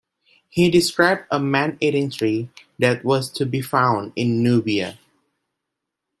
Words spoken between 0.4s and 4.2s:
He described a "man-eating tree" that was to be found